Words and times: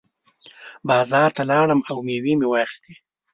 بازار 0.89 1.29
ته 1.37 1.43
لاړم 1.51 1.79
او 1.89 1.97
مېوې 2.07 2.33
مې 2.39 2.47
واخېستې. 2.49 2.93